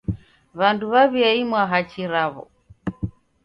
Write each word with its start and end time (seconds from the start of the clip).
W'andu 0.59 0.85
w'aw'iaimwa 0.91 1.61
hachi 1.71 2.03
raw'o. 2.11 2.43